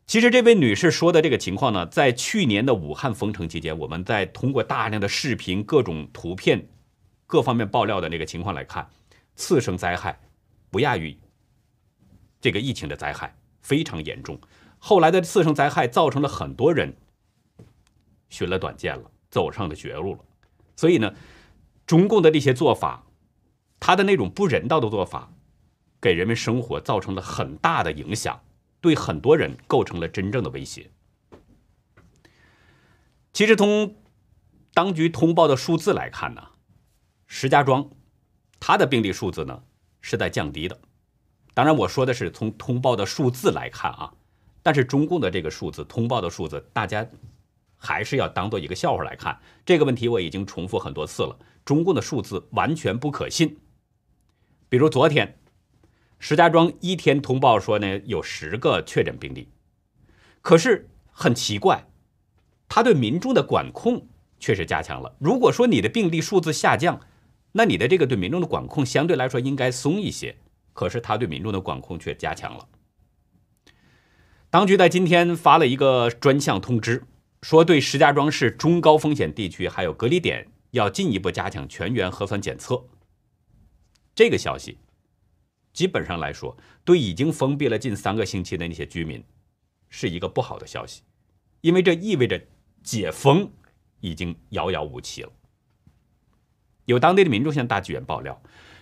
[0.05, 6.67] 其实这位女士说的这个情况呢，在去年的武汉封城期间，我们在通过大量的视频、各种图片、
[7.25, 8.89] 各方面爆料的那个情况来看，
[9.35, 10.19] 次生灾害
[10.69, 11.17] 不亚于
[12.39, 14.39] 这个疫情的灾害，非常严重。
[14.77, 16.95] 后来的次生灾害造成了很多人
[18.29, 20.19] 寻了短见了，走上了绝路了。
[20.75, 21.13] 所以呢，
[21.85, 23.05] 中共的这些做法，
[23.79, 25.33] 他的那种不人道的做法，
[26.01, 28.41] 给人们生活造成了很大的影响。
[28.81, 30.91] 对很多人构成了真正的威胁。
[33.33, 33.95] 其实从
[34.75, 36.49] 当局通报的数字来看呢，
[37.37, 37.89] 石家庄
[38.61, 39.61] 它的病例数字呢
[39.99, 40.79] 是在降低的。
[41.53, 44.13] 当然，我说的是从通报的数字来看啊，
[44.63, 47.05] 但是中共的这个数字通报的数字，大家
[47.75, 49.38] 还是要当做一个笑话来看。
[49.65, 53.57] 这个问题我已经重复很多次了，中共的数字完全不可信。
[54.69, 55.38] 比如昨天。
[56.17, 59.49] 石家庄一天通报说呢，有十个确诊病例，
[60.41, 61.86] 可是很奇怪，
[62.69, 64.07] 他对民众的管控
[64.39, 65.17] 确实加强了。
[65.19, 67.01] 如果说你的病例数字下降，
[67.58, 70.36] 那你的这个对民众的管控相对来说应该松一些，
[70.74, 72.68] 可是他对民众的管控却加强了。
[74.49, 77.06] 当局在今天发了一个专项通知，
[77.41, 82.84] 说对石家庄市中高风险地区还有隔离点要进一步加强全员核酸检测。
[84.14, 84.78] 这个消息。
[85.72, 89.24] 基本上来说，对已经封闭了近三个星期的那些居民，
[89.89, 91.03] 是一个不好的消息，
[91.60, 92.41] 因为这意味着
[92.82, 93.49] 解封
[93.99, 95.32] 已经遥遥无期了。
[96.86, 98.41] 有当地的民众向大纪元爆料，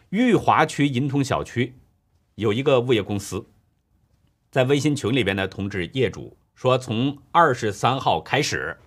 [0.09, 1.75] 裕华区银通小区
[2.35, 3.47] 有一个物业公司，
[4.51, 8.77] 在微信群里边呢通知业主说，从二十三号开始，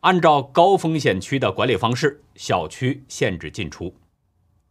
[0.00, 3.94] 按照高风险区的管理方式，小区限制进出。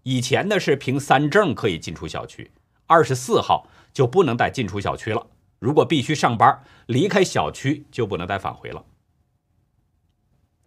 [0.03, 2.51] 以前呢是凭三证可以进出小区，
[2.87, 5.27] 二十四号就不能再进出小区了。
[5.59, 8.85] 如果必须上班离开小区，就不能再返回了。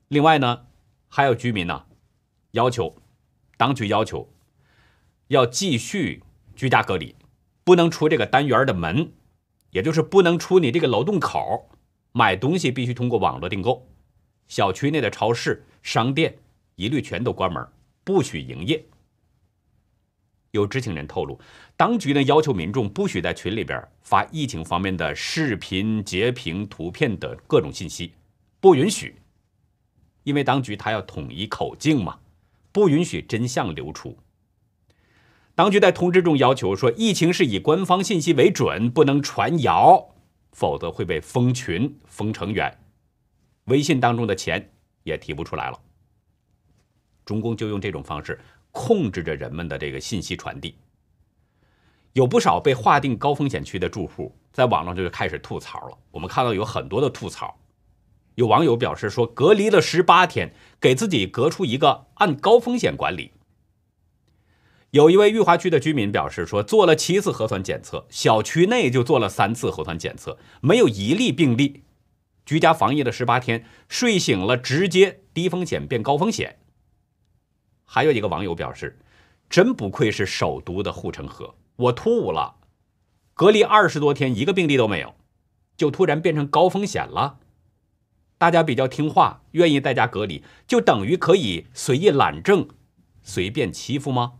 [0.08, 0.66] 另外呢，
[1.08, 1.86] 还有居民呢。
[2.52, 2.94] 要求，
[3.56, 4.28] 当局要求
[5.28, 6.22] 要继续
[6.54, 7.14] 居家隔离，
[7.64, 9.12] 不能出这个单元的门，
[9.70, 11.68] 也就是不能出你这个楼洞口。
[12.12, 13.88] 买东西必须通过网络订购，
[14.46, 16.36] 小区内的超市、商店
[16.76, 17.66] 一律全都关门，
[18.04, 18.84] 不许营业。
[20.50, 21.40] 有知情人透露，
[21.74, 28.12] 当局呢要求民众不许在群里边发疫情方面的视频、截屏、图片等各种信息，
[28.60, 29.16] 不允许，
[30.24, 32.18] 因为当局他要统一口径嘛。
[32.72, 34.18] 不允许真相流出。
[35.54, 40.14] 当局在通知中要求说，疫情是以官方信息为准，不能传谣，
[40.50, 42.78] 否则会被封群、封成员。
[43.66, 45.78] 微信当中的钱也提不出来了。
[47.24, 50.74] 中共就用这种方式控制着人们的这个信息传递。
[52.14, 55.98] 有不少被划定高风险区的住户在网上就开始吐槽了。
[56.10, 57.56] 我们看到有很多的吐槽。
[58.36, 63.32] 有网友表示说，隔离了十八天，给自己隔出一个按高风险管理。
[64.90, 71.82] 有一位裕华区的居民表示说，做了七次核酸检测，小区内就做了三次核酸检测，没有一例病例。
[72.44, 76.58] 居家防疫了十八天，睡醒了直接低风险变高风险。
[77.84, 78.98] 还有一个网友表示，
[79.48, 82.56] 真不愧是首都的护城河，我吐了，
[83.34, 85.14] 隔离二十多天一个病例都没有，
[85.76, 87.38] 就突然变成高风险了。
[88.42, 92.68] 大家比较听话，愿意在家隔离，就等于可以随意懒政、
[93.22, 94.32] 随便欺负吗？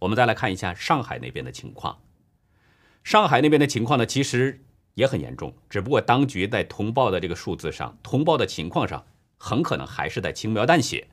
[0.00, 2.02] 我们再来看一下上海那边的情况。
[3.02, 4.62] 上海那边的情况呢，其实
[4.96, 9.06] 也很严重，只不过当局在通报的这个数字上、通报的情况上，
[9.38, 11.08] 很可能还是在轻描淡写。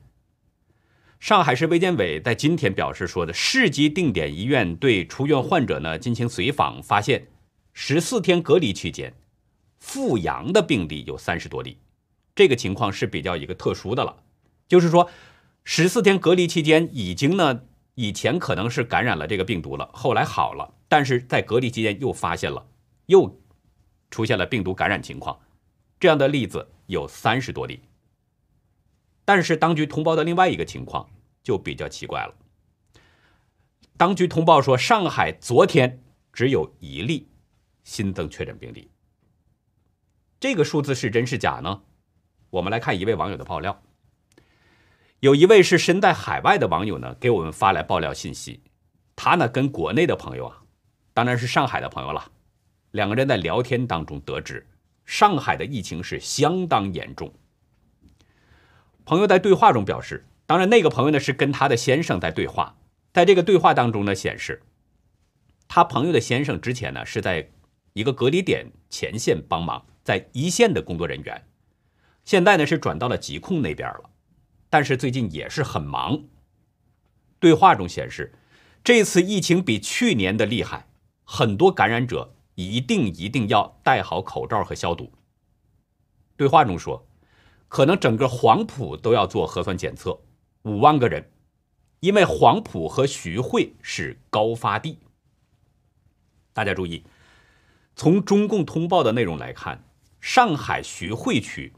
[1.18, 7.28] 上海市卫健委在今天表示说的，市级定点医院对出院患者呢进行随访，发现
[7.72, 9.14] 十四天隔离期间。
[9.82, 11.76] 复阳的病例有三十多例，
[12.36, 14.22] 这个情况是比较一个特殊的了。
[14.68, 15.10] 就是说，
[15.64, 17.64] 十四天隔离期间已经呢，
[17.96, 22.64] 以前可能是感染了这个病毒了，后来好了，但是在隔离期间又发现了，
[23.06, 23.40] 又
[24.08, 25.40] 出现了病毒感染情况，
[25.98, 27.80] 这样的例子有三十多例。
[29.24, 31.10] 但是当局通报的另外一个情况
[31.42, 32.34] 就比较奇怪了，
[33.96, 36.00] 当局通报说，上海昨天
[36.32, 37.28] 只有一例
[37.82, 38.88] 新增确诊病例。
[40.42, 41.82] 这个数字是真是假呢？
[42.50, 43.80] 我们来看一位网友的爆料。
[45.20, 48.60] 有一位是身在海外的网友呢，给我们发来爆料信息。
[49.14, 50.64] 他呢跟国内的朋友啊，
[51.14, 52.32] 当然是上海的朋友了。
[52.90, 54.66] 两个人在聊天当中得知，
[55.04, 57.32] 上海的疫情是相当严重。
[59.04, 62.74] 朋友在对话中表示，当然那个朋友呢是跟他的先生在对话。
[63.12, 64.60] 在这个对话当中呢，显示
[65.68, 67.48] 他朋友的先生之前呢是在
[67.92, 69.86] 一个隔离点前线帮忙。
[70.02, 71.46] 在一线的工作人员，
[72.24, 74.10] 现在呢是转到了疾控那边了，
[74.68, 76.24] 但是最近也是很忙。
[77.38, 78.34] 对话中显示，
[78.82, 80.88] 这次疫情比去年的厉害，
[81.24, 85.12] 很多感染者一定一定要戴好口罩和消毒。
[86.36, 87.06] 对话中说，
[87.68, 90.20] 可能整个黄埔都要做核酸检测，
[90.62, 91.30] 五万个人，
[92.00, 94.98] 因为黄埔和徐汇是高发地。
[96.52, 97.04] 大家注意，
[97.94, 99.84] 从中共通报的内容来看。
[100.22, 101.72] 上海徐汇区，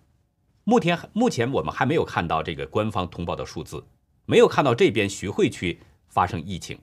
[0.65, 3.83] 目前目前我们还没有看到这个官方通报的数字，
[4.27, 6.79] 没有看到这边徐汇区发生疫情。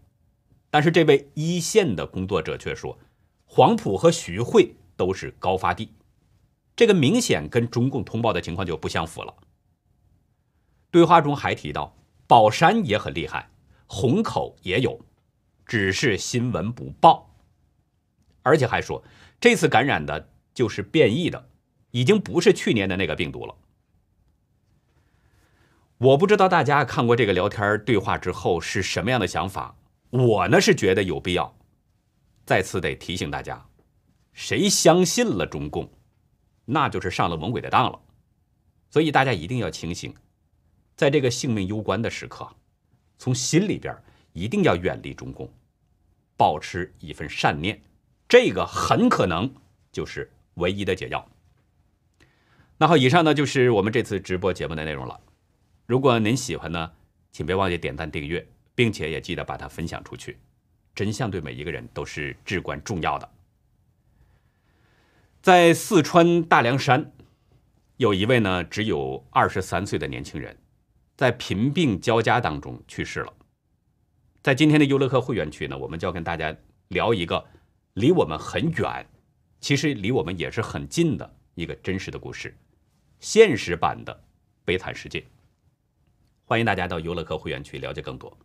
[0.72, 2.98] 但是这位一线的工作者却说，
[3.46, 5.94] 黄埔和徐汇都是高发地，
[6.76, 9.32] 这个明显跟中共通报的情况就不相符了。
[10.90, 11.96] 对话中还提到，
[12.26, 13.52] 宝山也很厉害，
[13.86, 15.00] 虹口也有，
[15.64, 17.36] 只是新闻不报，
[18.42, 19.04] 而且还说
[19.40, 21.50] 这次感染的就是变异的。
[21.92, 23.56] 已经不是去年的那个病毒了。
[25.98, 29.76] 我不知道大家看过这个聊天对话之后是什么样的想法。
[30.10, 31.56] 我呢是觉得有必要
[32.46, 33.66] 再次得提醒大家：
[34.34, 35.90] 谁相信了中共，
[36.66, 38.00] 那就是上了魔鬼的当了。
[38.90, 40.14] 所以大家一定要清醒，
[40.98, 42.46] 在这个性命攸关的时刻，
[43.18, 43.96] 从心里边
[44.34, 45.50] 一定要远离中共，
[46.36, 47.82] 保持一份善念。
[48.28, 49.54] 这个很可能
[49.92, 51.26] 就是唯一的解药。
[52.82, 55.20] 那好，以上呢就是我们这次直播节目的内容了。
[55.86, 56.92] 如果您喜欢呢，
[57.32, 60.40] 请别忘记点赞订阅，并且也记得把它分享出去。
[60.96, 63.30] 真相对每一个人都是至关重要的。
[65.44, 67.12] 在四川大凉山，
[67.98, 70.58] 有一位呢只有二十三岁的年轻人，
[71.16, 73.32] 在贫病交加当中去世了。
[74.42, 76.58] 在今天的优乐客会员区呢，我们就要跟大家
[76.88, 77.46] 聊一个
[77.94, 79.06] 离我们很远，
[79.60, 82.58] 其实离我们也是很近的一个真实的故事，
[83.22, 84.24] 现实版的
[84.66, 85.24] 悲惨世界。
[86.44, 88.36] 欢迎大家到游乐客会员区了解更多。